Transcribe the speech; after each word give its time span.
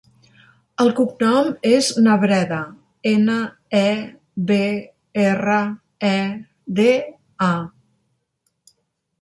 El 0.83 0.87
cognom 0.99 1.49
és 1.71 1.89
Nebreda: 2.05 2.57
ena, 3.11 3.35
e, 3.81 3.89
be, 4.53 4.59
erra, 5.27 5.61
e, 6.15 6.17
de, 6.81 6.89
a. 7.51 7.53